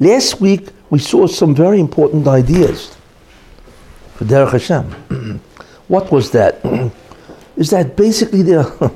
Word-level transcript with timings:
Last 0.00 0.40
week 0.40 0.68
we 0.90 0.98
saw 0.98 1.26
some 1.26 1.54
very 1.54 1.78
important 1.78 2.26
ideas 2.26 2.96
for 4.14 4.24
Derech 4.24 4.50
Hashem. 4.50 5.40
what 5.88 6.10
was 6.10 6.30
that? 6.32 6.60
Is 7.56 7.70
that 7.70 7.94
basically 7.96 8.42
the 8.42 8.92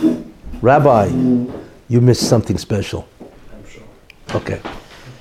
Rabbi, 0.62 1.08
you 1.88 2.00
missed 2.00 2.26
something 2.26 2.56
special. 2.56 3.06
I'm 3.20 3.68
sure. 3.68 3.82
Okay, 4.34 4.60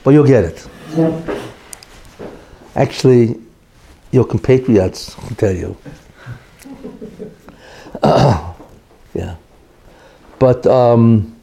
but 0.03 0.11
you'll 0.11 0.25
get 0.25 0.45
it. 0.45 0.65
Actually, 2.75 3.35
your 4.11 4.23
compatriots 4.23 5.17
will 5.17 5.35
tell 5.35 5.53
you. 5.53 5.77
yeah, 9.13 9.35
but. 10.39 10.65
Um, 10.65 11.36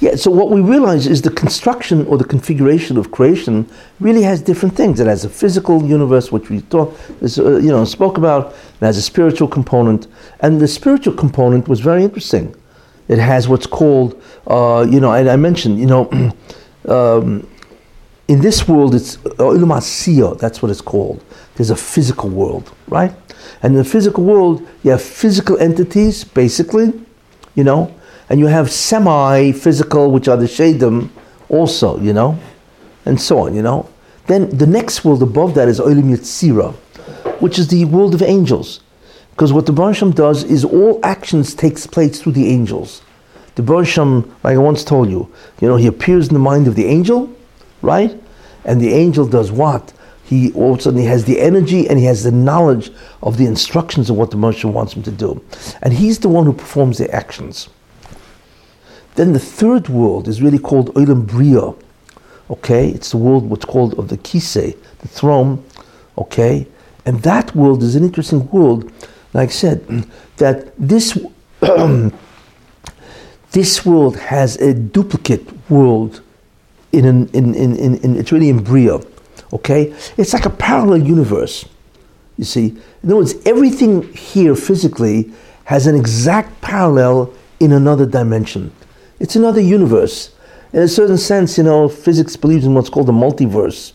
yeah, 0.00 0.16
so 0.16 0.30
what 0.30 0.50
we 0.50 0.60
realize 0.60 1.06
is 1.06 1.22
the 1.22 1.30
construction 1.30 2.06
or 2.06 2.18
the 2.18 2.24
configuration 2.24 2.96
of 2.96 3.10
creation 3.10 3.68
really 4.00 4.22
has 4.22 4.42
different 4.42 4.76
things. 4.76 4.98
It 5.00 5.06
has 5.06 5.24
a 5.24 5.28
physical 5.28 5.84
universe, 5.84 6.32
which 6.32 6.50
we 6.50 6.62
talk, 6.62 6.94
uh, 7.22 7.26
you 7.58 7.70
know, 7.70 7.84
spoke 7.84 8.18
about. 8.18 8.52
It 8.80 8.84
has 8.84 8.96
a 8.96 9.02
spiritual 9.02 9.48
component, 9.48 10.08
and 10.40 10.60
the 10.60 10.68
spiritual 10.68 11.14
component 11.14 11.68
was 11.68 11.80
very 11.80 12.02
interesting. 12.02 12.54
It 13.08 13.18
has 13.18 13.48
what's 13.48 13.66
called, 13.66 14.20
uh, 14.46 14.86
you 14.88 14.98
know, 14.98 15.12
and 15.12 15.28
I 15.28 15.36
mentioned, 15.36 15.78
you 15.78 15.86
know, 15.86 16.10
um, 16.88 17.46
in 18.26 18.40
this 18.40 18.66
world, 18.66 18.94
it's 18.94 19.18
uh, 19.38 20.34
that's 20.40 20.62
what 20.62 20.70
it's 20.70 20.80
called. 20.80 21.22
There's 21.56 21.70
a 21.70 21.76
physical 21.76 22.30
world, 22.30 22.72
right? 22.88 23.12
And 23.62 23.72
in 23.74 23.78
the 23.78 23.84
physical 23.84 24.24
world, 24.24 24.66
you 24.82 24.90
have 24.90 25.02
physical 25.02 25.58
entities, 25.58 26.24
basically, 26.24 26.92
you 27.54 27.64
know, 27.64 27.94
and 28.28 28.40
you 28.40 28.46
have 28.46 28.70
semi-physical, 28.70 30.10
which 30.10 30.28
are 30.28 30.36
the 30.36 30.46
shadim, 30.46 31.10
also, 31.48 32.00
you 32.00 32.12
know, 32.12 32.38
and 33.04 33.20
so 33.20 33.40
on, 33.40 33.54
you 33.54 33.62
know. 33.62 33.88
Then 34.26 34.48
the 34.50 34.66
next 34.66 35.04
world 35.04 35.22
above 35.22 35.54
that 35.54 35.68
is 35.68 35.78
Olam 35.78 36.10
Yetzira, 36.14 36.74
which 37.40 37.58
is 37.58 37.68
the 37.68 37.84
world 37.84 38.14
of 38.14 38.22
angels. 38.22 38.80
Because 39.30 39.52
what 39.52 39.66
the 39.66 39.72
Baruch 39.72 40.14
does 40.14 40.44
is 40.44 40.64
all 40.64 41.00
actions 41.02 41.54
takes 41.54 41.86
place 41.86 42.20
through 42.20 42.32
the 42.32 42.48
angels. 42.48 43.02
The 43.56 43.62
Baruch 43.62 43.96
like 43.96 44.54
I 44.54 44.58
once 44.58 44.84
told 44.84 45.10
you, 45.10 45.30
you 45.60 45.68
know, 45.68 45.76
he 45.76 45.86
appears 45.86 46.28
in 46.28 46.34
the 46.34 46.40
mind 46.40 46.66
of 46.66 46.76
the 46.76 46.86
angel, 46.86 47.34
right? 47.82 48.18
And 48.64 48.80
the 48.80 48.92
angel 48.92 49.26
does 49.26 49.52
what? 49.52 49.92
He 50.24 50.52
all 50.52 50.72
of 50.72 50.78
a 50.78 50.82
sudden 50.82 51.00
he 51.00 51.06
has 51.06 51.24
the 51.24 51.40
energy 51.40 51.86
and 51.88 51.98
he 51.98 52.06
has 52.06 52.22
the 52.22 52.32
knowledge 52.32 52.90
of 53.22 53.36
the 53.36 53.44
instructions 53.44 54.08
of 54.08 54.16
what 54.16 54.30
the 54.30 54.36
Baruch 54.36 54.64
wants 54.64 54.94
him 54.94 55.02
to 55.02 55.10
do. 55.10 55.44
And 55.82 55.92
he's 55.92 56.20
the 56.20 56.28
one 56.28 56.46
who 56.46 56.52
performs 56.52 56.98
the 56.98 57.12
actions. 57.14 57.68
Then 59.14 59.32
the 59.32 59.38
third 59.38 59.88
world 59.88 60.28
is 60.28 60.42
really 60.42 60.58
called 60.58 60.92
Olam 60.94 61.26
Bria. 61.26 61.74
Okay, 62.50 62.88
it's 62.88 63.10
the 63.12 63.16
world 63.16 63.48
what's 63.48 63.64
called 63.64 63.98
of 63.98 64.08
the 64.08 64.18
Kisei, 64.18 64.76
the 64.98 65.08
throne. 65.08 65.64
Okay, 66.18 66.66
and 67.06 67.22
that 67.22 67.54
world 67.54 67.82
is 67.82 67.96
an 67.96 68.04
interesting 68.04 68.48
world. 68.50 68.92
Like 69.32 69.48
I 69.48 69.52
said, 69.52 70.06
that 70.36 70.72
this 70.76 71.18
this 73.52 73.86
world 73.86 74.16
has 74.18 74.56
a 74.56 74.74
duplicate 74.74 75.48
world 75.70 76.20
in, 76.92 77.04
an, 77.04 77.28
in, 77.28 77.54
in, 77.54 77.76
in, 77.76 77.96
in 77.98 78.16
it's 78.16 78.32
really 78.32 78.48
in 78.48 78.62
Bria. 78.62 79.00
Okay, 79.52 79.94
it's 80.16 80.32
like 80.32 80.46
a 80.46 80.50
parallel 80.50 81.02
universe. 81.02 81.64
You 82.36 82.44
see, 82.44 82.76
in 83.02 83.08
other 83.08 83.16
words, 83.16 83.34
everything 83.46 84.12
here 84.12 84.56
physically 84.56 85.32
has 85.64 85.86
an 85.86 85.94
exact 85.94 86.60
parallel 86.60 87.32
in 87.60 87.72
another 87.72 88.06
dimension. 88.06 88.72
It's 89.20 89.36
another 89.36 89.60
universe. 89.60 90.34
In 90.72 90.82
a 90.82 90.88
certain 90.88 91.18
sense, 91.18 91.56
you 91.56 91.64
know, 91.64 91.88
physics 91.88 92.36
believes 92.36 92.66
in 92.66 92.74
what's 92.74 92.88
called 92.88 93.06
the 93.06 93.12
multiverse. 93.12 93.92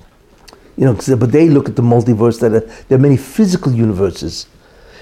You 0.78 0.86
know, 0.86 0.94
but 0.94 1.32
they 1.32 1.50
look 1.50 1.68
at 1.68 1.76
the 1.76 1.82
multiverse 1.82 2.40
that 2.40 2.88
there 2.88 2.98
are 2.98 3.02
many 3.02 3.18
physical 3.18 3.74
universes. 3.74 4.48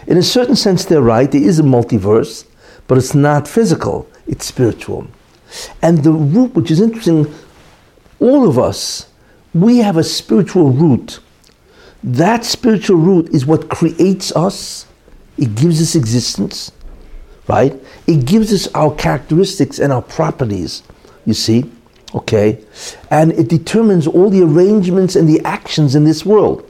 In 0.07 0.17
a 0.17 0.23
certain 0.23 0.55
sense, 0.55 0.85
they're 0.85 1.01
right. 1.01 1.31
There 1.31 1.41
is 1.41 1.59
a 1.59 1.63
multiverse, 1.63 2.45
but 2.87 2.97
it's 2.97 3.13
not 3.13 3.47
physical. 3.47 4.09
It's 4.25 4.45
spiritual. 4.45 5.07
And 5.81 6.03
the 6.03 6.11
root, 6.11 6.55
which 6.55 6.71
is 6.71 6.81
interesting, 6.81 7.31
all 8.19 8.49
of 8.49 8.57
us, 8.57 9.07
we 9.53 9.77
have 9.77 9.97
a 9.97 10.03
spiritual 10.03 10.71
root. 10.71 11.19
That 12.03 12.43
spiritual 12.43 12.97
root 12.97 13.29
is 13.29 13.45
what 13.45 13.69
creates 13.69 14.35
us. 14.35 14.87
It 15.37 15.53
gives 15.53 15.79
us 15.79 15.93
existence 15.93 16.71
right? 17.47 17.73
It 18.07 18.25
gives 18.25 18.53
us 18.53 18.67
our 18.73 18.93
characteristics 18.95 19.79
and 19.79 19.91
our 19.93 20.01
properties, 20.01 20.83
you 21.25 21.33
see, 21.33 21.69
okay? 22.13 22.63
And 23.09 23.31
it 23.33 23.47
determines 23.47 24.07
all 24.07 24.29
the 24.29 24.43
arrangements 24.43 25.15
and 25.15 25.27
the 25.27 25.41
actions 25.45 25.95
in 25.95 26.03
this 26.03 26.25
world. 26.25 26.69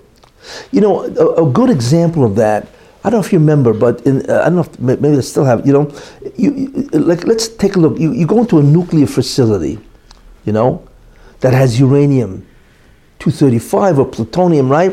You 0.72 0.82
know, 0.82 1.04
a, 1.04 1.48
a 1.48 1.52
good 1.52 1.70
example 1.70 2.24
of 2.24 2.36
that, 2.36 2.68
I 3.04 3.10
don't 3.10 3.22
know 3.22 3.26
if 3.26 3.32
you 3.32 3.40
remember, 3.40 3.74
but 3.74 4.02
in, 4.02 4.30
uh, 4.30 4.42
I 4.42 4.46
don't 4.46 4.56
know 4.56 4.62
if 4.62 4.80
maybe 4.80 5.16
they 5.16 5.22
still 5.22 5.46
have, 5.46 5.66
you 5.66 5.74
know, 5.74 5.92
you, 6.36 6.54
you, 6.54 6.68
like, 7.00 7.24
let's 7.26 7.48
take 7.48 7.76
a 7.76 7.80
look. 7.80 8.00
You, 8.00 8.12
you 8.12 8.26
go 8.26 8.40
into 8.40 8.60
a 8.60 8.64
nuclear 8.64 9.08
facility, 9.08 9.80
you 10.46 10.54
know, 10.54 10.88
that 11.40 11.54
has 11.54 11.80
uranium 11.80 12.46
235 13.20 14.00
or 14.00 14.06
plutonium, 14.06 14.70
right? 14.70 14.92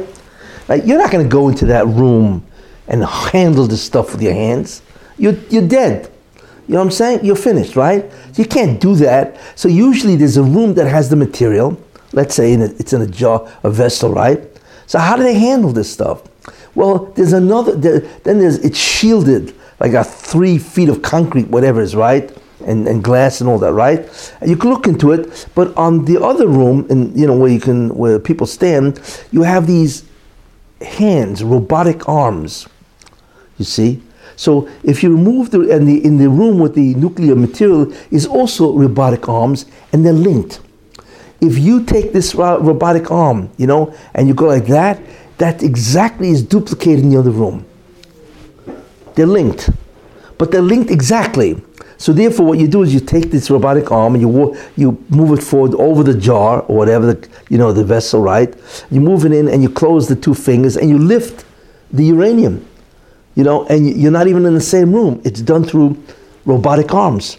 Like, 0.69 0.87
you're 0.87 0.99
not 0.99 1.11
going 1.11 1.25
to 1.25 1.31
go 1.31 1.49
into 1.49 1.67
that 1.67 1.87
room 1.87 2.47
and 2.89 3.05
handle 3.05 3.67
this 3.67 3.83
stuff 3.83 4.13
with 4.13 4.23
your 4.23 4.33
hands 4.33 4.83
you're, 5.19 5.35
you're 5.51 5.67
dead. 5.69 6.11
You 6.67 6.75
know 6.75 6.79
what 6.81 6.87
I'm 6.87 6.91
saying? 6.93 7.25
You're 7.25 7.37
finished, 7.37 7.77
right? 7.77 8.11
You 8.37 8.47
can't 8.47 8.81
do 8.81 8.95
that. 8.97 9.39
So 9.55 9.69
usually 9.69 10.17
there's 10.17 10.39
a 10.39 10.43
room 10.43 10.75
that 10.75 10.87
has 10.87 11.11
the 11.11 11.17
material. 11.17 11.79
Let's 12.13 12.35
say 12.35 12.53
in 12.53 12.63
a, 12.63 12.67
it's 12.67 12.93
in 12.93 13.03
a 13.03 13.07
jar, 13.07 13.51
a 13.63 13.71
vessel, 13.71 14.11
right? 14.13 14.41
So 14.87 14.99
how 14.99 15.17
do 15.17 15.23
they 15.23 15.35
handle 15.35 15.73
this 15.73 15.93
stuff? 15.93 16.23
Well, 16.75 17.07
there's 17.17 17.33
another. 17.33 17.77
There, 17.77 18.01
then 18.01 18.39
there's 18.39 18.59
it's 18.59 18.79
shielded 18.79 19.55
like 19.81 19.93
a 19.93 20.05
three 20.05 20.59
feet 20.59 20.89
of 20.89 21.03
concrete, 21.03 21.49
whatever 21.49 21.81
is 21.81 21.95
right, 21.95 22.35
and, 22.67 22.87
and 22.89 23.03
glass 23.03 23.41
and 23.41 23.51
all 23.51 23.59
that, 23.59 23.73
right? 23.73 24.09
And 24.41 24.51
you 24.51 24.57
can 24.57 24.71
look 24.71 24.87
into 24.87 25.13
it. 25.13 25.47
But 25.55 25.77
on 25.77 26.05
the 26.05 26.23
other 26.23 26.49
room, 26.49 26.87
and 26.91 27.19
you 27.19 27.27
know 27.27 27.37
where 27.37 27.51
you 27.51 27.61
can 27.61 27.95
where 27.95 28.19
people 28.19 28.47
stand, 28.47 29.01
you 29.31 29.43
have 29.43 29.67
these 29.67 30.05
hands, 30.81 31.45
robotic 31.45 32.09
arms. 32.09 32.69
You 33.59 33.65
see, 33.65 34.03
so 34.37 34.69
if 34.83 35.03
you 35.03 35.15
remove 35.15 35.51
the 35.51 35.71
and 35.71 35.87
the 35.87 36.05
in 36.05 36.19
the 36.19 36.29
room 36.29 36.59
with 36.59 36.75
the 36.75 36.95
nuclear 36.95 37.35
material 37.37 37.93
is 38.11 38.27
also 38.27 38.73
robotic 38.73 39.29
arms 39.29 39.67
and 39.93 40.05
they're 40.05 40.13
linked. 40.13 40.61
If 41.41 41.59
you 41.59 41.85
take 41.85 42.13
this 42.13 42.35
robotic 42.35 43.11
arm, 43.11 43.51
you 43.59 43.67
know, 43.67 43.95
and 44.15 44.29
you 44.29 44.35
go 44.35 44.47
like 44.47 44.67
that, 44.67 45.01
that 45.39 45.63
exactly 45.63 46.31
is 46.31 46.43
duplicated 46.43 47.05
in 47.05 47.11
the 47.11 47.19
other 47.19 47.31
room. 47.31 47.67
They're 49.15 49.27
linked, 49.27 49.71
but 50.39 50.51
they're 50.51 50.63
linked 50.63 50.91
exactly. 50.91 51.63
So 51.97 52.13
therefore, 52.13 52.47
what 52.47 52.59
you 52.59 52.67
do 52.67 52.83
is 52.83 52.93
you 52.93 53.01
take 53.01 53.31
this 53.31 53.51
robotic 53.51 53.93
arm 53.93 54.15
and 54.15 54.23
you 54.23 54.57
you 54.77 55.05
move 55.11 55.39
it 55.39 55.43
forward 55.43 55.75
over 55.75 56.03
the 56.03 56.15
jar 56.15 56.63
or 56.63 56.77
whatever 56.77 57.13
the 57.13 57.29
you 57.51 57.59
know 57.59 57.73
the 57.73 57.85
vessel, 57.85 58.21
right? 58.21 58.53
You 58.91 59.01
move 59.01 59.25
it 59.25 59.33
in 59.33 59.49
and 59.49 59.63
you 59.63 59.69
close 59.69 60.09
the 60.09 60.17
two 60.17 60.35
fingers 60.35 60.77
and 60.77 60.89
you 60.89 60.99
lift 60.99 61.45
the 61.93 62.05
uranium 62.05 62.67
you 63.35 63.45
know, 63.45 63.67
and 63.67 64.01
you're 64.01 64.13
not 64.13 64.27
even 64.27 64.47
in 64.47 64.55
the 64.55 64.61
same 64.61 64.93
room. 64.93 65.21
It's 65.25 65.41
done 65.41 65.65
through 65.65 66.03
robotic 66.45 66.95
arms, 66.95 67.39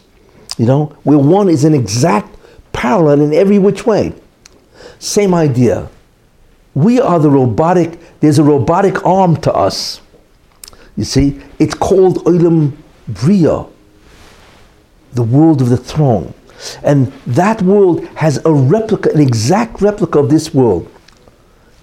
you 0.58 0.66
know, 0.66 0.88
where 1.04 1.18
one 1.18 1.50
is 1.50 1.64
an 1.64 1.74
exact 1.74 2.36
parallel 2.74 3.22
in 3.22 3.34
every 3.34 3.60
which 3.60 3.86
way. 3.86 4.14
Same 5.00 5.34
idea. 5.34 5.90
We 6.74 7.00
are 7.00 7.20
the 7.20 7.30
robotic, 7.30 8.00
there's 8.20 8.40
a 8.40 8.44
robotic 8.44 9.06
arm 9.06 9.38
to 9.38 9.54
us. 9.54 10.02
You 10.98 11.04
see, 11.04 11.42
it's 11.60 11.74
called 11.74 12.18
Olam 12.26 12.74
Bria, 13.08 13.66
the 15.14 15.24
world 15.24 15.62
of 15.62 15.70
the 15.70 15.78
throne. 15.78 16.34
And 16.84 17.12
that 17.28 17.62
world 17.62 18.06
has 18.16 18.44
a 18.46 18.52
replica, 18.52 19.10
an 19.12 19.22
exact 19.22 19.82
replica 19.82 20.20
of 20.20 20.30
this 20.30 20.54
world. 20.54 20.92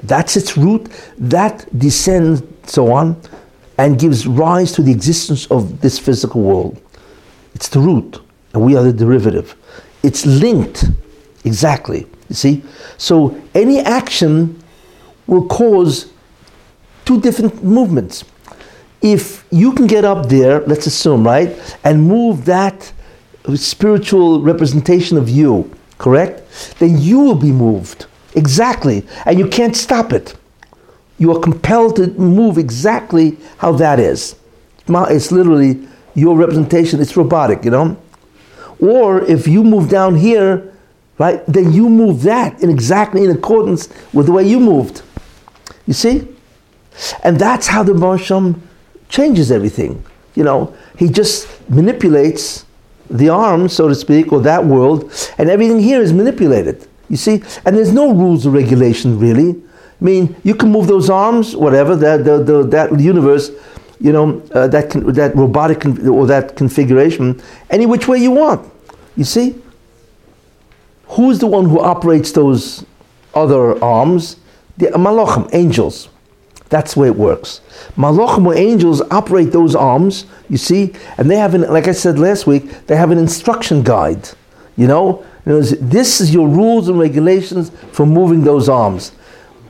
That's 0.02 0.36
its 0.36 0.56
root, 0.56 0.90
that 1.18 1.66
descends, 1.78 2.42
so 2.64 2.92
on, 2.92 3.20
and 3.82 3.98
gives 3.98 4.28
rise 4.28 4.70
to 4.70 4.80
the 4.80 4.92
existence 4.92 5.46
of 5.46 5.80
this 5.80 5.98
physical 5.98 6.40
world. 6.40 6.80
It's 7.56 7.68
the 7.68 7.80
root, 7.80 8.20
and 8.54 8.64
we 8.64 8.76
are 8.76 8.84
the 8.84 8.92
derivative. 8.92 9.56
It's 10.04 10.24
linked, 10.24 10.84
exactly. 11.44 12.06
You 12.28 12.36
see? 12.36 12.62
So 12.96 13.36
any 13.56 13.80
action 13.80 14.62
will 15.26 15.48
cause 15.48 16.12
two 17.04 17.20
different 17.20 17.64
movements. 17.64 18.24
If 19.00 19.44
you 19.50 19.72
can 19.72 19.88
get 19.88 20.04
up 20.04 20.28
there, 20.28 20.60
let's 20.60 20.86
assume, 20.86 21.26
right, 21.26 21.50
and 21.82 22.06
move 22.06 22.44
that 22.44 22.92
spiritual 23.56 24.42
representation 24.42 25.18
of 25.18 25.28
you, 25.28 25.68
correct? 25.98 26.76
Then 26.78 26.98
you 27.00 27.18
will 27.18 27.34
be 27.34 27.50
moved. 27.50 28.06
Exactly. 28.36 29.04
And 29.26 29.40
you 29.40 29.48
can't 29.48 29.74
stop 29.74 30.12
it 30.12 30.36
you 31.22 31.30
are 31.30 31.38
compelled 31.38 31.94
to 31.94 32.08
move 32.18 32.58
exactly 32.58 33.38
how 33.58 33.70
that 33.70 34.00
is. 34.00 34.34
It's 34.88 35.30
literally 35.30 35.86
your 36.14 36.36
representation, 36.36 37.00
it's 37.00 37.16
robotic, 37.16 37.64
you 37.64 37.70
know? 37.70 37.96
Or 38.80 39.22
if 39.24 39.46
you 39.46 39.62
move 39.62 39.88
down 39.88 40.16
here, 40.16 40.74
right? 41.18 41.46
Then 41.46 41.72
you 41.72 41.88
move 41.88 42.22
that 42.22 42.60
in 42.60 42.70
exactly 42.70 43.22
in 43.22 43.30
accordance 43.30 43.88
with 44.12 44.26
the 44.26 44.32
way 44.32 44.42
you 44.42 44.58
moved. 44.58 45.02
You 45.86 45.92
see? 45.92 46.26
And 47.22 47.38
that's 47.38 47.68
how 47.68 47.84
the 47.84 47.92
Barsham 47.92 48.60
changes 49.08 49.52
everything. 49.52 50.04
You 50.34 50.42
know, 50.42 50.74
he 50.98 51.08
just 51.08 51.46
manipulates 51.70 52.64
the 53.08 53.28
arm, 53.28 53.68
so 53.68 53.86
to 53.86 53.94
speak, 53.94 54.32
or 54.32 54.40
that 54.40 54.64
world, 54.64 55.12
and 55.38 55.48
everything 55.48 55.78
here 55.78 56.02
is 56.02 56.12
manipulated. 56.12 56.88
You 57.08 57.16
see? 57.16 57.44
And 57.64 57.76
there's 57.76 57.92
no 57.92 58.12
rules 58.12 58.44
or 58.44 58.50
regulation 58.50 59.20
really. 59.20 59.62
I 60.02 60.04
mean, 60.04 60.34
you 60.42 60.56
can 60.56 60.72
move 60.72 60.88
those 60.88 61.08
arms, 61.08 61.54
whatever, 61.54 61.94
that, 61.94 62.24
the, 62.24 62.42
the, 62.42 62.64
that 62.64 62.98
universe, 62.98 63.52
you 64.00 64.10
know, 64.10 64.42
uh, 64.52 64.66
that, 64.66 64.90
that 64.90 65.36
robotic 65.36 65.82
con- 65.82 66.08
or 66.08 66.26
that 66.26 66.56
configuration, 66.56 67.40
any 67.70 67.86
which 67.86 68.08
way 68.08 68.18
you 68.18 68.32
want. 68.32 68.68
You 69.16 69.22
see? 69.22 69.62
Who's 71.06 71.38
the 71.38 71.46
one 71.46 71.68
who 71.68 71.78
operates 71.78 72.32
those 72.32 72.84
other 73.32 73.80
arms? 73.80 74.38
The 74.76 74.86
malachim, 74.88 75.48
angels. 75.52 76.08
That's 76.68 76.94
the 76.94 77.00
way 77.00 77.06
it 77.06 77.16
works. 77.16 77.60
Malachim 77.96 78.44
or 78.46 78.56
angels 78.56 79.02
operate 79.12 79.52
those 79.52 79.76
arms, 79.76 80.26
you 80.48 80.56
see, 80.56 80.94
and 81.16 81.30
they 81.30 81.36
have 81.36 81.54
an, 81.54 81.60
like 81.72 81.86
I 81.86 81.92
said 81.92 82.18
last 82.18 82.48
week, 82.48 82.88
they 82.88 82.96
have 82.96 83.12
an 83.12 83.18
instruction 83.18 83.84
guide. 83.84 84.28
You 84.76 84.88
know, 84.88 85.24
words, 85.46 85.78
this 85.78 86.20
is 86.20 86.34
your 86.34 86.48
rules 86.48 86.88
and 86.88 86.98
regulations 86.98 87.70
for 87.92 88.04
moving 88.04 88.42
those 88.42 88.68
arms, 88.68 89.12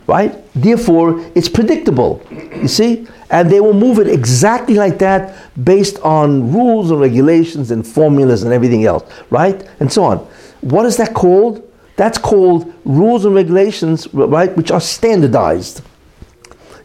right? 0.06 0.34
Therefore, 0.54 1.20
it's 1.34 1.48
predictable, 1.48 2.24
you 2.30 2.68
see, 2.68 3.06
and 3.30 3.50
they 3.50 3.60
will 3.60 3.72
move 3.72 3.98
it 3.98 4.08
exactly 4.08 4.74
like 4.74 4.98
that 4.98 5.34
based 5.64 5.98
on 6.00 6.52
rules 6.52 6.90
and 6.90 7.00
regulations 7.00 7.70
and 7.70 7.86
formulas 7.86 8.42
and 8.42 8.52
everything 8.52 8.84
else, 8.84 9.04
right? 9.30 9.66
And 9.80 9.92
so 9.92 10.04
on. 10.04 10.18
What 10.60 10.86
is 10.86 10.96
that 10.98 11.14
called? 11.14 11.68
That's 11.96 12.18
called 12.18 12.72
rules 12.84 13.24
and 13.24 13.34
regulations, 13.34 14.12
right, 14.12 14.54
which 14.56 14.70
are 14.70 14.80
standardized. 14.80 15.82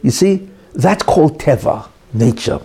You 0.04 0.12
see, 0.12 0.50
that's 0.74 1.04
called 1.04 1.40
teva, 1.40 1.88
nature. 2.14 2.60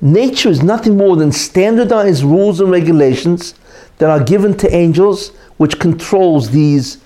Nature 0.00 0.48
is 0.48 0.62
nothing 0.62 0.96
more 0.96 1.16
than 1.16 1.32
standardized 1.32 2.22
rules 2.22 2.60
and 2.60 2.70
regulations 2.70 3.54
that 3.98 4.10
are 4.10 4.22
given 4.22 4.56
to 4.58 4.74
angels, 4.74 5.30
which 5.56 5.78
controls 5.78 6.50
these, 6.50 6.98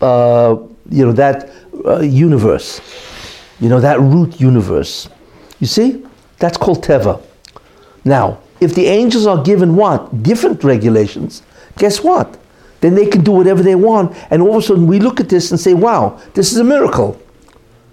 uh, 0.00 0.56
you 0.90 1.04
know, 1.04 1.12
that 1.12 1.50
uh, 1.84 2.00
universe, 2.00 2.80
you 3.60 3.68
know, 3.68 3.80
that 3.80 4.00
root 4.00 4.40
universe. 4.40 5.08
You 5.60 5.66
see, 5.66 6.04
that's 6.38 6.56
called 6.56 6.84
teva. 6.84 7.22
Now, 8.04 8.38
if 8.60 8.74
the 8.74 8.86
angels 8.86 9.26
are 9.26 9.42
given 9.42 9.76
what 9.76 10.22
different 10.22 10.64
regulations, 10.64 11.42
guess 11.78 12.02
what? 12.02 12.38
Then 12.80 12.94
they 12.94 13.06
can 13.06 13.22
do 13.24 13.32
whatever 13.32 13.62
they 13.62 13.74
want, 13.74 14.16
and 14.30 14.42
all 14.42 14.56
of 14.56 14.64
a 14.64 14.66
sudden 14.66 14.86
we 14.86 15.00
look 15.00 15.20
at 15.20 15.28
this 15.28 15.50
and 15.50 15.58
say, 15.58 15.74
"Wow, 15.74 16.18
this 16.34 16.52
is 16.52 16.58
a 16.58 16.64
miracle." 16.64 17.20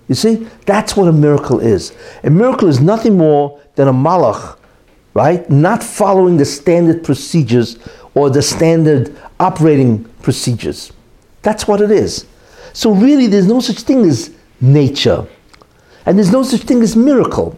You 0.07 0.15
see, 0.15 0.47
that's 0.65 0.97
what 0.97 1.07
a 1.07 1.11
miracle 1.11 1.59
is. 1.59 1.93
A 2.23 2.29
miracle 2.29 2.67
is 2.67 2.79
nothing 2.79 3.17
more 3.17 3.59
than 3.75 3.87
a 3.87 3.93
malach, 3.93 4.57
right? 5.13 5.49
Not 5.49 5.81
following 5.81 6.37
the 6.37 6.45
standard 6.45 7.03
procedures 7.03 7.77
or 8.13 8.29
the 8.29 8.41
standard 8.41 9.15
operating 9.39 10.03
procedures. 10.21 10.91
That's 11.41 11.67
what 11.67 11.81
it 11.81 11.91
is. 11.91 12.25
So, 12.73 12.91
really, 12.91 13.27
there's 13.27 13.47
no 13.47 13.59
such 13.59 13.81
thing 13.81 14.03
as 14.05 14.31
nature, 14.59 15.27
and 16.05 16.17
there's 16.17 16.31
no 16.31 16.41
such 16.41 16.61
thing 16.61 16.81
as 16.81 16.95
miracle. 16.95 17.57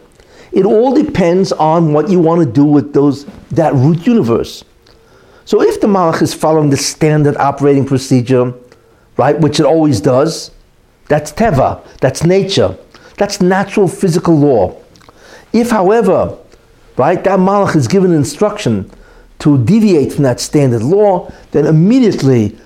It 0.51 0.65
all 0.65 0.94
depends 0.94 1.51
on 1.53 1.94
what 1.94 2.09
you 2.09 2.19
want 2.19 2.41
to 2.41 2.51
do 2.51 2.65
with 2.65 2.94
those 2.94 3.25
that 3.51 3.73
root 3.73 4.06
universe. 4.06 4.63
So, 5.45 5.62
if 5.62 5.79
the 5.79 5.88
malach 5.88 6.21
is 6.21 6.33
following 6.33 6.69
the 6.69 6.77
standard 6.77 7.38
operating 7.38 7.85
procedure, 7.85 8.53
right, 9.15 9.39
which 9.39 9.59
it 9.59 9.65
always 9.65 10.01
does, 10.01 10.51
that's 11.07 11.31
teva, 11.31 11.81
that's 12.00 12.23
nature, 12.23 12.77
that's 13.17 13.39
natural 13.41 13.88
physical 13.88 14.38
law. 14.38 14.75
If, 15.53 15.69
however, 15.69 16.38
right, 16.97 17.23
that 17.23 17.39
malach 17.39 17.75
is 17.77 17.88
given 17.88 18.12
instruction 18.12 18.91
to 19.39 19.63
deviate 19.63 20.12
from 20.12 20.23
that 20.23 20.41
standard 20.41 20.83
law, 20.83 21.31
then 21.51 21.65
immediately 21.65 22.57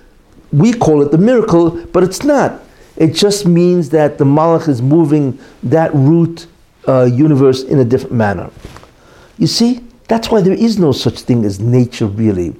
we 0.52 0.74
call 0.74 1.02
it 1.02 1.12
the 1.12 1.18
miracle, 1.18 1.86
but 1.88 2.04
it's 2.04 2.24
not. 2.24 2.62
It 2.96 3.14
just 3.14 3.46
means 3.46 3.90
that 3.92 4.18
the 4.18 4.26
malach 4.26 4.68
is 4.68 4.82
moving 4.82 5.40
that 5.64 5.94
root 5.94 6.48
uh, 6.88 7.04
universe 7.06 7.64
in 7.64 7.80
a 7.80 7.86
different 7.86 8.14
manner. 8.14 8.50
You 9.38 9.48
see, 9.48 9.84
that's 10.08 10.30
why 10.30 10.42
there 10.42 10.54
is 10.54 10.80
no 10.80 10.92
such 10.92 11.22
thing 11.22 11.46
as 11.46 11.60
nature 11.60 12.08
really. 12.08 12.56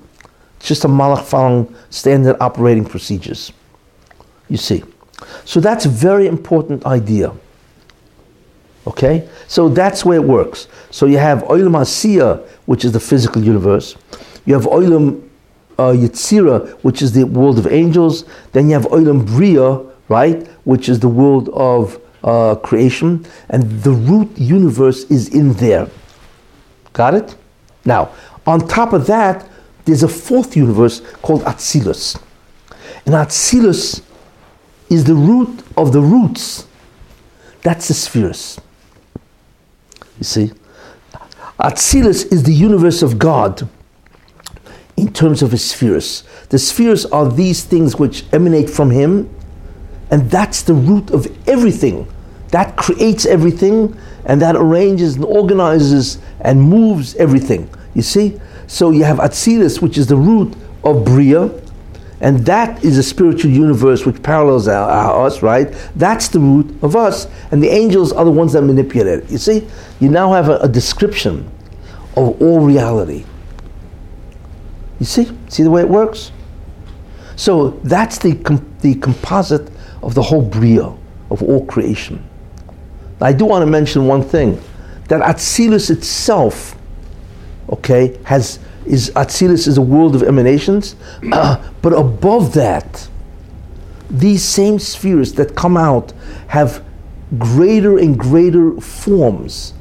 It's 0.58 0.68
just 0.68 0.86
a 0.86 0.88
malach 0.88 1.24
following 1.24 1.74
standard 1.90 2.38
operating 2.40 2.86
procedures. 2.86 3.52
You 4.50 4.58
see. 4.58 4.84
So 5.46 5.60
that's 5.60 5.86
a 5.86 5.90
very 5.90 6.28
important 6.28 6.86
idea. 6.86 7.34
Okay? 8.88 9.28
So 9.48 9.70
that's 9.70 10.06
where 10.06 10.18
it 10.18 10.24
works. 10.24 10.68
So 10.90 11.06
you 11.06 11.18
have 11.18 11.40
Olam 11.44 11.74
Asiya, 11.74 12.46
which 12.66 12.86
is 12.86 12.92
the 12.92 13.00
physical 13.00 13.44
universe. 13.44 13.96
You 14.46 14.54
have 14.54 14.64
Olam 14.64 15.29
uh, 15.80 15.94
Yitzira, 15.94 16.70
which 16.84 17.02
is 17.02 17.14
the 17.14 17.24
world 17.24 17.58
of 17.58 17.66
angels. 17.68 18.26
Then 18.52 18.68
you 18.68 18.74
have 18.74 18.86
Olam 18.88 19.26
Bria, 19.26 19.80
right, 20.10 20.46
which 20.66 20.90
is 20.90 21.00
the 21.00 21.08
world 21.08 21.48
of 21.50 22.00
uh, 22.24 22.56
creation. 22.56 23.26
And 23.50 23.64
the 23.82 23.92
root 23.92 24.30
universe 24.38 25.06
is 25.06 25.30
in 25.30 25.54
there. 25.54 25.88
Got 26.92 27.14
it? 27.14 27.36
Now, 27.86 28.12
on 28.46 28.68
top 28.68 28.92
of 28.92 29.08
that, 29.08 29.48
there's 29.86 30.04
a 30.04 30.08
fourth 30.10 30.58
universe 30.58 31.02
called 31.22 31.44
Atzilus. 31.44 32.22
And 33.06 33.16
Atzilus 33.16 34.02
is 34.90 35.06
the 35.06 35.16
root 35.16 35.64
of 35.78 35.94
the 35.94 36.02
roots. 36.02 36.68
That's 37.62 37.88
the 37.88 37.94
spheres. 37.94 38.60
You 40.18 40.24
see? 40.26 40.52
Atzilus 41.58 42.32
is 42.32 42.44
the 42.44 42.54
universe 42.54 43.02
of 43.02 43.18
God 43.18 43.68
in 45.00 45.14
terms 45.14 45.42
of 45.42 45.52
his 45.52 45.64
spheres. 45.64 46.24
The 46.50 46.60
spheres 46.60 47.06
are 47.06 47.32
these 47.32 47.64
things 47.64 47.96
which 47.96 48.26
emanate 48.34 48.70
from 48.70 48.92
him, 48.92 49.34
and 50.12 50.30
that's 50.30 50.64
the 50.64 50.74
root 50.74 51.12
of 51.12 51.28
everything. 51.48 52.08
That 52.50 52.76
creates 52.78 53.26
everything, 53.26 53.96
and 54.26 54.42
that 54.42 54.56
arranges 54.56 55.16
and 55.16 55.26
organizes 55.26 56.20
and 56.42 56.62
moves 56.62 57.16
everything. 57.16 57.70
You 57.94 58.02
see? 58.02 58.40
So 58.68 58.92
you 58.92 59.04
have 59.04 59.18
Atzilus, 59.18 59.82
which 59.82 59.98
is 59.98 60.08
the 60.08 60.16
root 60.16 60.56
of 60.84 61.06
Bria, 61.06 61.50
and 62.22 62.46
that 62.46 62.84
is 62.84 62.98
a 62.98 63.04
spiritual 63.04 63.52
universe 63.52 64.06
which 64.06 64.22
parallels 64.22 64.68
our, 64.68 64.90
our, 64.90 65.26
us, 65.26 65.42
right? 65.42 65.72
That's 65.96 66.28
the 66.28 66.40
root 66.40 66.84
of 66.84 66.96
us. 66.96 67.28
And 67.52 67.64
the 67.64 67.70
angels 67.70 68.12
are 68.12 68.26
the 68.26 68.32
ones 68.32 68.54
that 68.54 68.62
manipulate 68.64 69.24
it. 69.24 69.32
You 69.32 69.38
see, 69.38 69.68
you 70.02 70.10
now 70.10 70.34
have 70.34 70.50
a, 70.50 70.58
a 70.58 70.68
description 70.68 71.50
of 72.18 72.42
all 72.42 72.60
reality. 72.60 73.24
You 75.00 75.06
see? 75.06 75.30
See 75.48 75.64
the 75.64 75.72
way 75.72 75.82
it 75.82 75.90
works? 75.90 76.32
So 77.36 77.70
that's 77.84 78.18
the, 78.18 78.36
com- 78.36 78.76
the 78.82 78.96
composite 78.96 79.72
of 80.04 80.14
the 80.14 80.22
whole 80.22 80.42
Bria, 80.42 80.94
of 81.32 81.42
all 81.42 81.66
creation. 81.66 82.24
I 83.22 83.34
do 83.34 83.46
want 83.46 83.64
to 83.64 83.66
mention 83.66 84.08
one 84.08 84.24
thing 84.24 84.62
that 85.08 85.22
Atzilus 85.22 85.90
itself, 85.90 86.76
okay, 87.70 88.18
has 88.24 88.60
is 88.86 89.12
Atzilus 89.12 89.68
is 89.68 89.78
a 89.78 89.82
world 89.82 90.16
of 90.16 90.24
emanations, 90.24 90.96
uh, 91.32 91.70
but 91.82 91.94
above 91.94 92.54
that, 92.54 93.08
these 94.10 94.44
same 94.44 94.80
spheres 94.80 95.34
that 95.34 95.56
come 95.56 95.78
out 95.78 96.12
have 96.48 96.84
greater 97.38 98.00
and 98.00 98.18
greater 98.18 98.80
forms, 98.82 99.74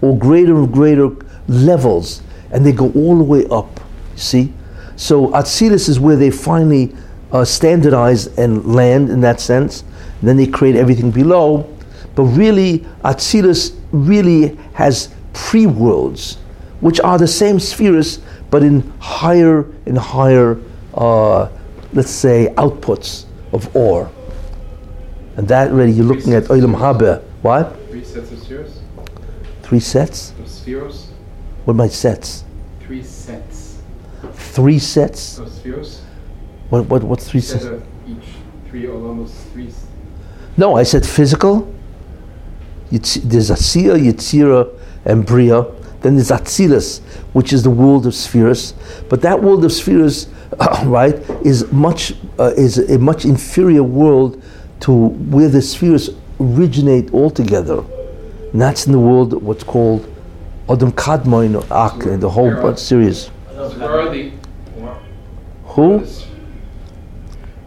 or 0.00 0.18
greater 0.18 0.56
and 0.56 0.72
greater 0.72 1.10
levels, 1.46 2.22
and 2.50 2.66
they 2.66 2.72
go 2.72 2.90
all 2.92 3.16
the 3.16 3.24
way 3.24 3.46
up. 3.46 3.80
See, 4.16 4.52
so 4.98 5.28
Atzilus 5.28 5.88
is 5.88 6.00
where 6.00 6.16
they 6.16 6.30
finally 6.30 6.92
uh, 7.30 7.44
standardize 7.44 8.26
and 8.36 8.74
land 8.74 9.10
in 9.10 9.20
that 9.20 9.40
sense. 9.40 9.82
And 10.18 10.28
then 10.28 10.36
they 10.36 10.48
create 10.48 10.74
everything 10.74 11.12
below, 11.12 11.72
but 12.16 12.24
really 12.24 12.80
Atzilus 13.04 13.78
really 13.92 14.58
has 14.74 15.14
pre-worlds, 15.34 16.38
which 16.80 16.98
are 17.00 17.16
the 17.16 17.28
same 17.28 17.60
spheres 17.60 18.18
but 18.50 18.64
in 18.64 18.80
higher 18.98 19.70
and 19.86 19.96
higher, 19.96 20.58
uh, 20.94 21.48
let's 21.92 22.10
say, 22.10 22.52
outputs 22.56 23.26
of 23.52 23.74
ore. 23.76 24.10
And 25.36 25.46
that 25.46 25.70
really, 25.70 25.92
you're 25.92 26.06
looking 26.06 26.34
at 26.34 26.44
Olam 26.44 26.74
Haba. 26.74 27.22
What? 27.42 27.76
Three 27.88 28.02
sets 28.02 28.32
of 28.32 28.38
spheres? 28.40 28.80
Three 29.62 29.80
sets? 29.80 30.32
Of 30.40 30.48
spheres? 30.48 31.10
What 31.66 31.76
my 31.76 31.86
sets? 31.86 32.42
Three 32.80 33.04
sets. 33.04 33.47
Three 34.58 34.80
sets? 34.80 35.38
Of 35.38 35.52
spheres? 35.52 36.02
What, 36.70 36.86
what, 36.86 37.04
what's 37.04 37.30
three 37.30 37.40
Set 37.40 37.62
sets? 37.62 37.82
each. 38.08 38.16
Three 38.68 38.88
or 38.88 38.96
almost 39.06 39.34
three. 39.52 39.70
No, 40.56 40.74
I 40.74 40.82
said 40.82 41.06
physical. 41.06 41.72
Yitz- 42.90 43.22
There's 43.22 43.50
Asiya, 43.50 43.94
Yitzira, 43.96 44.68
and 45.04 45.24
Bria. 45.24 45.64
Then 46.00 46.16
there's 46.16 46.32
Atzilus, 46.32 46.98
which 47.34 47.52
is 47.52 47.62
the 47.62 47.70
world 47.70 48.04
of 48.04 48.16
spheres. 48.16 48.74
But 49.08 49.22
that 49.22 49.40
world 49.40 49.64
of 49.64 49.70
spheres 49.70 50.26
right, 50.86 51.14
is 51.46 51.70
much 51.70 52.14
uh, 52.40 52.52
is 52.56 52.78
a 52.90 52.98
much 52.98 53.24
inferior 53.24 53.84
world 53.84 54.42
to 54.80 54.92
where 55.30 55.48
the 55.48 55.62
spheres 55.62 56.10
originate 56.40 57.14
altogether. 57.14 57.84
And 58.52 58.60
that's 58.60 58.86
in 58.86 58.92
the 58.92 58.98
world 58.98 59.40
what's 59.40 59.62
called 59.62 60.12
Adam 60.68 60.90
Kadmon 60.90 61.64
Ak, 61.70 62.06
and 62.06 62.20
the 62.20 62.30
whole 62.30 62.50
bunch 62.60 62.80
series. 62.80 63.30
So 63.50 63.70
where 63.78 64.00
are 64.00 64.10
the 64.10 64.32
Who? 65.68 65.98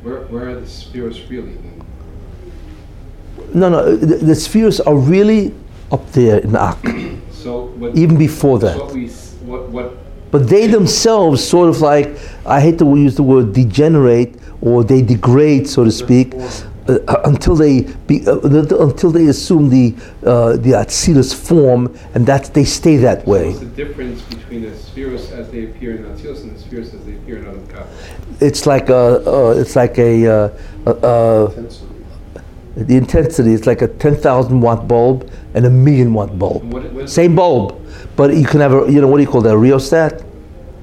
Where, 0.02 0.18
are 0.18 0.26
the 0.26 0.34
where, 0.34 0.50
are 0.50 0.60
the 0.60 0.68
spheres 0.68 1.22
really? 1.30 1.58
No, 3.54 3.70
no, 3.70 3.80
uh, 3.80 3.96
the, 3.96 4.18
the 4.18 4.36
spheres 4.36 4.80
are 4.80 4.96
really 4.96 5.54
up 5.92 6.10
there 6.12 6.40
in 6.40 6.56
Ak, 6.56 6.80
So 7.32 7.66
what? 7.78 7.96
even 7.96 8.18
before 8.18 8.60
that. 8.60 8.78
What 8.78 8.94
we 8.94 9.08
what 9.46 9.70
what 9.70 9.98
But 10.32 10.48
they 10.48 10.68
themselves 10.68 11.44
sort 11.44 11.70
of 11.70 11.82
like, 11.82 12.18
I 12.46 12.62
hate 12.62 12.80
to 12.80 12.86
use 12.96 13.16
the 13.16 13.24
word 13.24 13.54
degenerate 13.54 14.36
or 14.62 14.84
they 14.84 15.02
degrade, 15.02 15.68
so 15.68 15.84
to 15.84 15.92
speak, 15.92 16.34
uh, 16.88 17.22
until 17.26 17.56
they 17.56 17.82
be, 18.08 18.26
uh, 18.28 18.40
until 18.40 19.12
they 19.12 19.28
assume 19.28 19.70
the 19.70 19.96
uh, 20.26 20.58
the 20.58 20.72
Atzilus 20.72 21.34
form, 21.34 21.96
and 22.14 22.26
that 22.26 22.54
they 22.54 22.64
stay 22.64 22.98
that 22.98 23.26
way. 23.28 23.50
What's 23.50 23.60
the 23.60 23.66
difference 23.68 24.22
between 24.24 24.64
the 24.64 24.76
spheres 24.76 25.32
as 25.32 25.50
they 25.52 25.66
appear 25.66 25.96
in 25.96 26.04
Atzilus 26.06 26.42
and 26.42 26.56
the 26.56 26.60
spheres 26.60 26.94
as 26.94 27.04
they 27.06 27.14
appear 27.14 27.38
in 27.38 27.48
Adam 27.48 27.68
Kaf? 27.68 27.88
It's 28.42 28.66
like 28.66 28.90
a, 28.90 29.22
uh, 29.28 29.56
it's 29.58 29.76
like 29.76 29.98
a, 30.00 30.28
uh, 30.28 30.58
uh, 30.88 30.90
uh, 30.90 31.70
the 32.76 32.98
intensity. 32.98 33.54
It's 33.54 33.68
like 33.68 33.82
a 33.82 33.88
ten 33.88 34.16
thousand 34.16 34.60
watt 34.62 34.88
bulb 34.88 35.32
and 35.54 35.66
a 35.66 35.70
million 35.70 36.14
watt 36.14 36.38
bulb. 36.40 36.64
What, 36.74 36.92
what 36.92 37.10
Same 37.10 37.36
bulb, 37.36 37.80
but 38.16 38.34
you 38.34 38.46
can 38.46 38.60
have 38.62 38.74
a, 38.74 38.92
you 38.92 39.02
know, 39.02 39.08
what 39.08 39.18
do 39.18 39.24
you 39.24 39.30
call 39.30 39.42
that? 39.42 39.54
A 39.54 39.58
rheostat. 39.58 40.24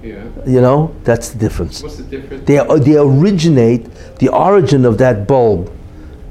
Yeah. 0.02 0.22
You 0.46 0.60
know, 0.60 0.94
that's 1.02 1.30
the 1.30 1.38
difference. 1.38 1.82
What's 1.82 1.96
the 1.96 2.04
difference? 2.04 2.46
They, 2.46 2.58
they 2.78 2.96
originate, 2.96 3.92
the 4.20 4.28
origin 4.28 4.84
of 4.84 4.96
that 4.98 5.26
bulb 5.26 5.72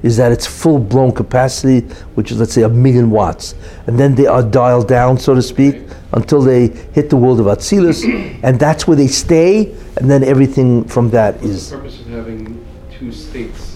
is 0.04 0.18
that 0.18 0.32
it's 0.32 0.46
full 0.46 0.80
blown 0.80 1.12
capacity, 1.12 1.82
which 2.16 2.32
is, 2.32 2.39
let's 2.39 2.54
say, 2.54 2.63
a 2.63 2.70
million 2.70 3.10
watts. 3.10 3.56
And 3.88 4.00
then 4.00 4.16
they 4.16 4.27
are 4.27 4.44
dialed 4.44 4.88
down, 4.88 5.18
so 5.18 5.34
to 5.34 5.42
speak, 5.42 5.82
until 6.13 6.42
they 6.42 6.68
hit 6.68 7.10
the 7.10 7.18
world 7.18 7.39
of 7.39 7.48
Atzilus, 7.48 8.04
and 8.44 8.60
that's 8.60 8.88
where 8.88 8.96
they 8.98 9.08
stay, 9.08 9.74
and 9.98 10.10
then 10.10 10.24
everything 10.24 10.84
from 10.86 11.10
that 11.12 11.36
What's 11.36 11.46
is. 11.46 11.70
the 11.70 11.77
purpose 11.77 12.00
of 12.00 12.08
having 12.08 12.66
two 12.98 13.12
states? 13.12 13.75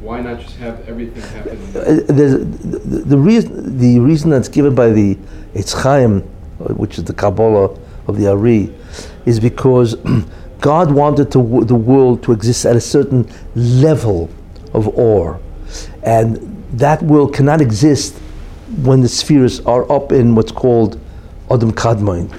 Why 0.00 0.20
not 0.20 0.40
just 0.40 0.56
have 0.56 0.88
everything 0.88 1.22
happen? 1.22 1.58
Uh, 1.76 2.12
the, 2.12 3.04
the, 3.06 3.16
reason, 3.16 3.78
the 3.78 4.00
reason 4.00 4.30
that's 4.30 4.48
given 4.48 4.74
by 4.74 4.90
the 4.90 5.14
Eitz 5.54 5.80
Chaim, 5.80 6.22
uh, 6.58 6.74
which 6.74 6.98
is 6.98 7.04
the 7.04 7.14
Kabbalah 7.14 7.78
of 8.08 8.16
the 8.16 8.26
Ari, 8.26 8.74
is 9.26 9.38
because 9.38 9.94
God 10.62 10.92
wanted 10.92 11.32
to, 11.32 11.64
the 11.64 11.74
world 11.74 12.22
to 12.22 12.32
exist 12.32 12.64
at 12.64 12.76
a 12.76 12.80
certain 12.80 13.28
level 13.56 14.30
of 14.72 14.96
awe, 14.96 15.36
And 16.04 16.64
that 16.74 17.02
world 17.02 17.34
cannot 17.34 17.60
exist 17.60 18.14
when 18.82 19.00
the 19.00 19.08
spheres 19.08 19.60
are 19.66 19.90
up 19.90 20.12
in 20.12 20.36
what's 20.36 20.52
called 20.52 21.00
Adam 21.50 21.72
Kadmon. 21.72 22.32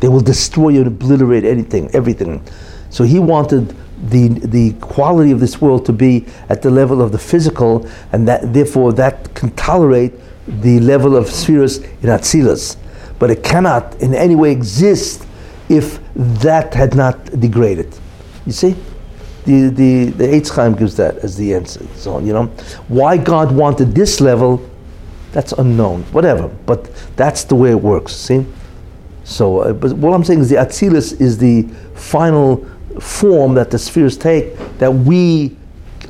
They 0.00 0.08
will 0.08 0.20
destroy 0.20 0.76
and 0.76 0.86
obliterate 0.86 1.44
anything, 1.44 1.90
everything. 1.94 2.46
So 2.90 3.04
he 3.04 3.18
wanted 3.18 3.74
the, 4.10 4.28
the 4.28 4.74
quality 4.74 5.30
of 5.30 5.40
this 5.40 5.60
world 5.62 5.86
to 5.86 5.92
be 5.92 6.26
at 6.50 6.60
the 6.60 6.70
level 6.70 7.00
of 7.00 7.12
the 7.12 7.18
physical, 7.18 7.88
and 8.12 8.28
that 8.28 8.52
therefore 8.52 8.92
that 8.92 9.34
can 9.34 9.50
tolerate 9.52 10.12
the 10.46 10.80
level 10.80 11.16
of 11.16 11.30
spheres 11.30 11.78
in 11.78 12.10
Atzilus. 12.10 12.76
But 13.18 13.30
it 13.30 13.42
cannot 13.42 13.94
in 14.02 14.14
any 14.14 14.34
way 14.34 14.52
exist 14.52 15.26
if 15.70 16.00
that 16.14 16.74
had 16.74 16.94
not 16.94 17.24
degraded. 17.40 17.96
You 18.44 18.52
see? 18.52 18.76
The, 19.44 19.68
the, 19.68 20.04
the 20.10 20.24
Eitz 20.24 20.54
Chaim 20.54 20.74
gives 20.74 20.96
that 20.96 21.16
as 21.18 21.36
the 21.36 21.54
answer. 21.54 21.86
So, 21.94 22.18
you 22.18 22.32
know, 22.32 22.46
why 22.88 23.16
God 23.16 23.50
wanted 23.52 23.94
this 23.94 24.20
level, 24.20 24.60
that's 25.32 25.52
unknown. 25.52 26.02
Whatever, 26.12 26.48
but 26.66 26.90
that's 27.16 27.44
the 27.44 27.54
way 27.54 27.70
it 27.70 27.80
works. 27.80 28.12
See? 28.12 28.44
So, 29.24 29.60
uh, 29.60 29.72
but 29.72 29.92
what 29.92 30.12
I'm 30.12 30.24
saying 30.24 30.40
is 30.40 30.50
the 30.50 30.56
Atzilus 30.56 31.18
is 31.20 31.38
the 31.38 31.62
final 31.94 32.66
form 33.00 33.54
that 33.54 33.70
the 33.70 33.78
spheres 33.78 34.18
take 34.18 34.56
that 34.78 34.92
we 34.92 35.56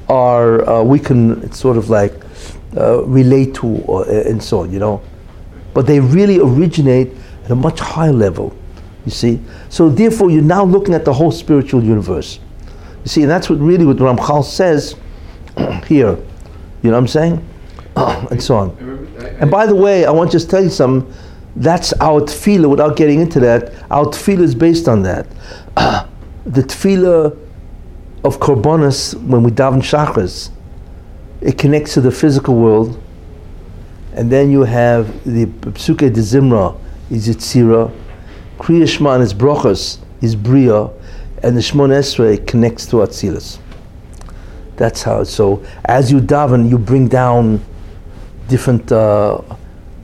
are, 0.08 0.68
uh, 0.68 0.82
we 0.82 0.98
can 0.98 1.52
sort 1.52 1.76
of 1.76 1.90
like 1.90 2.14
uh, 2.76 3.02
relate 3.04 3.54
to 3.56 3.84
uh, 3.88 4.02
and 4.26 4.42
so 4.42 4.60
on, 4.60 4.72
you 4.72 4.78
know. 4.78 5.02
But 5.74 5.86
they 5.86 6.00
really 6.00 6.38
originate 6.38 7.12
at 7.44 7.50
a 7.50 7.54
much 7.54 7.78
higher 7.78 8.12
level, 8.12 8.56
you 9.10 9.16
see. 9.16 9.40
So 9.68 9.88
therefore, 9.88 10.30
you're 10.30 10.42
now 10.42 10.64
looking 10.64 10.94
at 10.94 11.04
the 11.04 11.12
whole 11.12 11.32
spiritual 11.32 11.82
universe. 11.82 12.38
You 13.02 13.08
see, 13.08 13.22
and 13.22 13.30
that's 13.30 13.50
what 13.50 13.58
really 13.58 13.84
what 13.84 13.96
Ramchal 13.96 14.44
says 14.44 14.94
here. 15.86 16.16
You 16.82 16.90
know 16.90 16.92
what 16.92 16.98
I'm 16.98 17.08
saying? 17.08 17.48
and 17.96 18.42
so 18.42 18.56
on. 18.56 18.70
And 19.40 19.50
by 19.50 19.66
the 19.66 19.74
way, 19.74 20.04
I 20.04 20.10
want 20.10 20.30
to 20.30 20.36
just 20.36 20.48
tell 20.50 20.62
you 20.62 20.70
something. 20.70 21.12
That's 21.56 21.92
our 21.94 22.20
tefillah, 22.20 22.70
without 22.70 22.96
getting 22.96 23.20
into 23.20 23.40
that. 23.40 23.74
Our 23.90 24.06
tefillah 24.06 24.42
is 24.42 24.54
based 24.54 24.88
on 24.88 25.02
that. 25.02 25.26
the 26.46 26.62
tefillah 26.62 27.36
of 28.22 28.38
Korbanos, 28.38 29.14
when 29.26 29.42
we 29.42 29.50
daven 29.50 29.82
Shachris, 29.82 30.50
it 31.40 31.58
connects 31.58 31.94
to 31.94 32.00
the 32.00 32.12
physical 32.12 32.54
world. 32.54 33.02
And 34.14 34.30
then 34.30 34.50
you 34.50 34.62
have 34.62 35.24
the 35.24 35.46
Psuke 35.46 36.12
de 36.12 36.20
Zimra 36.20 36.78
is 37.10 37.28
Yitzira, 37.28 37.92
Kriya 38.60 38.86
Shema 38.86 39.18
is 39.20 39.32
Brochus, 39.32 39.98
is 40.20 40.36
Bria, 40.36 40.90
and 41.42 41.56
the 41.56 41.62
Shmon 41.62 41.88
Esrei 41.88 42.46
connects 42.46 42.84
to 42.84 42.96
Atzilus. 42.96 43.58
That's 44.76 45.02
how. 45.02 45.24
So 45.24 45.64
as 45.86 46.12
you 46.12 46.20
daven, 46.20 46.68
you 46.68 46.76
bring 46.76 47.08
down 47.08 47.64
different 48.48 48.92
uh, 48.92 49.38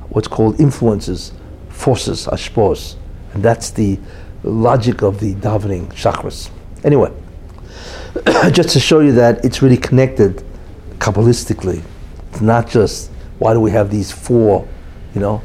what's 0.09 0.27
called 0.27 0.59
influences, 0.59 1.33
forces, 1.69 2.27
ashpos, 2.29 2.97
and 3.35 3.43
that's 3.43 3.71
the 3.73 3.99
logic 4.43 5.03
of 5.03 5.21
the 5.21 5.35
davening 5.35 5.93
chakras. 5.93 6.49
Anyway, 6.83 7.13
just 8.53 8.71
to 8.71 8.81
show 8.81 9.01
you 9.01 9.13
that 9.13 9.45
it's 9.45 9.61
really 9.61 9.77
connected 9.77 10.43
kabbalistically. 10.99 11.83
It's 12.31 12.41
not 12.41 12.71
just 12.71 13.11
why 13.39 13.53
do 13.53 13.61
we 13.61 13.71
have 13.73 13.91
these 13.91 14.11
four, 14.11 14.67
you 15.15 15.21
know. 15.21 15.43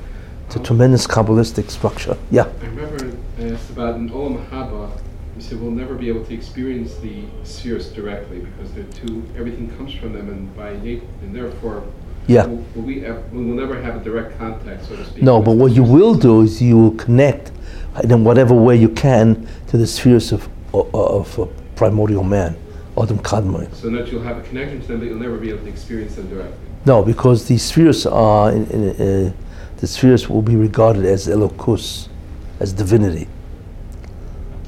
It's 0.52 0.60
a 0.60 0.64
tremendous 0.64 1.08
kabbalistic 1.08 1.70
structure. 1.72 2.18
Yeah. 2.30 2.44
I 2.62 2.66
remember 2.66 3.18
I 3.40 3.52
asked 3.54 3.70
about 3.70 3.96
in 3.96 4.10
Olam 4.10 4.46
Haba. 4.50 4.92
You 5.38 5.42
said 5.42 5.62
we'll 5.62 5.72
never 5.72 5.96
be 5.96 6.10
able 6.10 6.26
to 6.26 6.34
experience 6.34 6.94
the 6.98 7.24
spheres 7.46 7.88
directly 7.94 8.40
because 8.40 8.70
they're 8.74 8.84
too. 8.84 9.24
Everything 9.38 9.70
comes 9.78 9.94
from 9.94 10.12
them, 10.12 10.28
and 10.28 10.54
by 10.58 10.74
nat- 10.74 11.04
and 11.22 11.34
therefore. 11.34 11.84
Yeah. 12.28 12.48
Will, 12.48 12.66
will 12.76 12.82
we? 12.82 13.06
ev- 13.06 13.32
We 13.32 13.46
will 13.46 13.56
never 13.56 13.82
have 13.82 13.96
a 13.96 14.04
direct 14.04 14.38
contact, 14.40 14.88
so 14.88 14.98
to 14.98 15.06
speak. 15.06 15.24
No, 15.24 15.42
but 15.42 15.54
what 15.56 15.72
you 15.72 15.84
will 15.84 16.16
do 16.16 16.42
is 16.42 16.62
you 16.62 16.78
will 16.78 16.96
connect 16.96 17.54
in 18.04 18.26
whatever 18.26 18.54
way 18.54 18.76
you 18.76 18.90
can 18.90 19.48
to 19.68 19.78
the 19.78 19.88
spheres 19.88 20.34
of, 20.34 20.50
of, 20.74 20.94
of 20.94 21.40
uh, 21.40 21.46
primordial 21.78 22.26
man, 22.26 22.58
Adam 23.02 23.20
Kadmon. 23.20 23.74
So 23.74 23.90
that 23.92 24.12
you'll 24.12 24.22
have 24.24 24.38
a 24.38 24.42
connection 24.42 24.82
to 24.82 24.88
them, 24.90 25.00
but 25.00 25.06
you'll 25.08 25.18
never 25.18 25.38
be 25.38 25.50
able 25.52 25.62
to 25.64 25.70
experience 25.70 26.16
them 26.16 26.28
directly. 26.28 26.58
No, 26.86 27.02
because 27.04 27.48
the 27.48 27.58
spheres 27.58 28.06
are, 28.06 28.52
in, 28.52 28.66
in, 28.68 29.28
uh, 29.28 29.34
the 29.82 29.88
spheres 29.88 30.30
will 30.30 30.44
be 30.44 30.56
regarded 30.56 31.06
as 31.06 31.28
elokus, 31.28 32.08
as 32.60 32.72
divinity. 32.72 33.28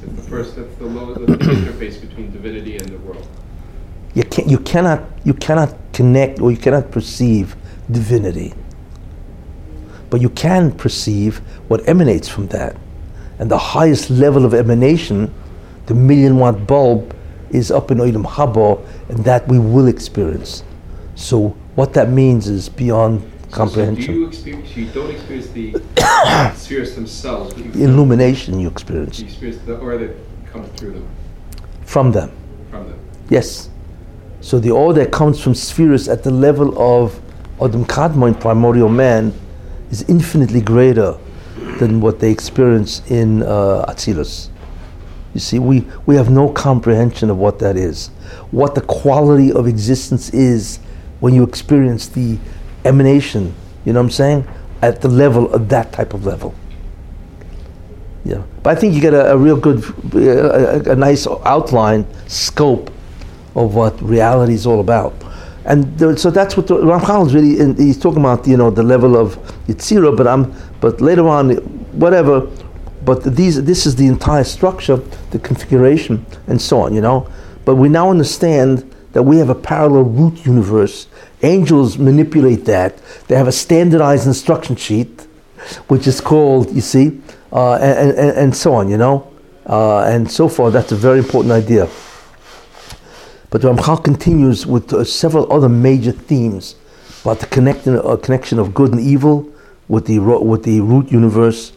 That's 0.00 0.16
the 0.16 0.22
first. 0.22 0.56
That's 0.56 0.74
the 0.74 0.86
low 0.86 1.14
the 1.14 1.20
interface 1.36 2.00
between 2.00 2.32
divinity 2.32 2.76
and 2.76 2.88
the 2.88 2.98
world. 2.98 3.26
You, 4.14 4.24
can, 4.24 4.48
you, 4.48 4.58
cannot, 4.58 5.04
you 5.24 5.32
cannot 5.34 5.76
connect 5.92 6.40
or 6.40 6.50
you 6.50 6.56
cannot 6.56 6.90
perceive 6.90 7.54
divinity. 7.88 8.54
But 10.10 10.20
you 10.20 10.30
can 10.30 10.72
perceive 10.72 11.38
what 11.68 11.88
emanates 11.88 12.28
from 12.28 12.48
that. 12.48 12.76
And 13.38 13.48
the 13.48 13.58
highest 13.58 14.10
level 14.10 14.44
of 14.44 14.52
emanation, 14.52 15.32
the 15.86 15.94
million 15.94 16.38
watt 16.38 16.66
bulb, 16.66 17.14
is 17.50 17.70
up 17.70 17.92
in 17.92 17.98
Olam 17.98 18.26
Haba, 18.26 18.84
and 19.08 19.24
that 19.24 19.46
we 19.46 19.60
will 19.60 19.86
experience. 19.86 20.64
So, 21.14 21.50
what 21.76 21.94
that 21.94 22.10
means 22.10 22.48
is 22.48 22.68
beyond 22.68 23.30
comprehension. 23.54 24.02
So 24.02 24.12
do 24.12 24.18
you 24.18 24.26
experience? 24.26 24.76
You 24.76 24.86
don't 24.86 25.10
experience 25.10 25.48
the 25.48 26.52
spheres 26.56 26.94
themselves, 26.94 27.54
but 27.54 27.64
you, 27.64 27.84
Illumination 27.84 28.60
you 28.60 28.68
experience 28.68 29.20
you 29.20 29.26
experience 29.26 29.62
the 29.64 29.78
aura 29.78 29.98
that 29.98 30.16
comes 30.52 30.68
through 30.78 30.92
them, 30.92 31.08
from 31.84 32.12
them. 32.12 32.30
from 32.70 32.88
them. 32.88 32.98
Yes. 33.30 33.70
So 34.40 34.58
the 34.58 34.70
awe 34.72 34.92
that 34.92 35.10
comes 35.10 35.40
from 35.40 35.54
spheres 35.54 36.08
at 36.08 36.22
the 36.22 36.30
level 36.30 36.78
of 36.78 37.18
Adam 37.62 37.84
Kadmon, 37.86 38.38
primordial 38.38 38.90
man, 38.90 39.32
is 39.90 40.02
infinitely 40.02 40.60
greater 40.60 41.16
than 41.78 42.00
what 42.00 42.20
they 42.20 42.30
experience 42.30 43.00
in 43.10 43.42
uh, 43.42 43.86
Atzilus. 43.88 44.50
You 45.32 45.40
see, 45.40 45.58
we, 45.58 45.86
we 46.06 46.14
have 46.16 46.30
no 46.30 46.48
comprehension 46.48 47.30
of 47.30 47.38
what 47.38 47.58
that 47.60 47.76
is. 47.76 48.08
What 48.50 48.74
the 48.74 48.82
quality 48.82 49.50
of 49.52 49.66
existence 49.66 50.30
is 50.30 50.78
when 51.20 51.34
you 51.34 51.42
experience 51.42 52.08
the 52.08 52.38
emanation, 52.84 53.54
you 53.84 53.92
know 53.92 54.00
what 54.00 54.06
I'm 54.06 54.10
saying? 54.10 54.48
At 54.82 55.00
the 55.00 55.08
level 55.08 55.52
of 55.52 55.68
that 55.68 55.92
type 55.92 56.14
of 56.14 56.24
level. 56.24 56.54
Yeah, 58.24 58.42
but 58.62 58.76
I 58.76 58.80
think 58.80 58.94
you 58.94 59.00
get 59.00 59.12
a, 59.12 59.32
a 59.32 59.36
real 59.36 59.58
good, 59.58 59.84
a, 60.14 60.92
a, 60.92 60.96
nice 60.96 61.26
outline, 61.26 62.06
scope 62.26 62.90
of 63.54 63.74
what 63.74 64.00
reality 64.00 64.54
is 64.54 64.66
all 64.66 64.80
about. 64.80 65.12
And 65.66 66.18
so 66.18 66.30
that's 66.30 66.56
what 66.56 66.66
the, 66.66 66.76
Ramchal 66.76 67.26
is 67.26 67.34
really, 67.34 67.60
in, 67.60 67.76
he's 67.76 67.98
talking 67.98 68.20
about, 68.20 68.46
you 68.46 68.56
know, 68.56 68.70
the 68.70 68.82
level 68.82 69.16
of 69.16 69.36
Yitzira, 69.66 70.16
but 70.16 70.26
I'm, 70.26 70.54
but 70.80 71.00
later 71.00 71.28
on, 71.28 71.56
whatever, 71.98 72.48
but 73.04 73.22
these, 73.24 73.62
this 73.62 73.84
is 73.84 73.96
the 73.96 74.06
entire 74.06 74.44
structure, 74.44 74.96
the 75.30 75.38
configuration, 75.38 76.24
and 76.46 76.60
so 76.60 76.80
on, 76.80 76.94
you 76.94 77.02
know. 77.02 77.28
But 77.64 77.76
we 77.76 77.88
now 77.88 78.10
understand 78.10 78.90
that 79.12 79.22
we 79.22 79.38
have 79.38 79.48
a 79.48 79.54
parallel 79.54 80.04
root 80.04 80.44
universe. 80.44 81.08
Angels 81.44 81.98
manipulate 81.98 82.64
that. 82.64 82.98
They 83.28 83.36
have 83.36 83.48
a 83.48 83.52
standardized 83.52 84.26
instruction 84.26 84.76
sheet, 84.76 85.26
which 85.88 86.06
is 86.06 86.20
called, 86.20 86.72
you 86.74 86.80
see, 86.80 87.20
uh, 87.52 87.74
and, 87.74 88.10
and, 88.12 88.36
and, 88.36 88.56
so 88.56 88.74
on, 88.74 88.88
you 88.88 88.96
know, 88.96 89.30
uh, 89.66 90.00
and 90.00 90.30
so 90.30 90.48
far, 90.48 90.70
That's 90.70 90.92
a 90.92 90.96
very 90.96 91.18
important 91.18 91.52
idea. 91.52 91.88
But 93.50 93.62
Ramchal 93.62 94.02
continues 94.02 94.66
with 94.66 94.92
uh, 94.92 95.04
several 95.04 95.52
other 95.52 95.68
major 95.68 96.12
themes 96.12 96.76
about 97.22 97.40
the 97.40 97.46
connection, 97.46 97.96
uh, 97.96 98.16
connection 98.16 98.58
of 98.58 98.74
good 98.74 98.92
and 98.92 99.00
evil 99.00 99.48
with 99.88 100.06
the, 100.06 100.18
with 100.18 100.64
the 100.64 100.80
root 100.80 101.12
universe, 101.12 101.72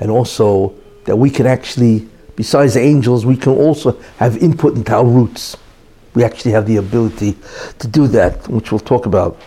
and 0.00 0.10
also 0.10 0.74
that 1.04 1.16
we 1.16 1.30
can 1.30 1.46
actually, 1.46 2.08
besides 2.36 2.76
angels, 2.76 3.24
we 3.24 3.36
can 3.36 3.52
also 3.52 3.92
have 4.18 4.36
input 4.38 4.74
into 4.74 4.92
our 4.92 5.04
roots. 5.04 5.56
We 6.14 6.24
actually 6.24 6.52
have 6.52 6.66
the 6.66 6.76
ability 6.76 7.36
to 7.78 7.88
do 7.88 8.06
that, 8.08 8.48
which 8.48 8.70
we'll 8.70 8.78
talk 8.80 9.06
about. 9.06 9.40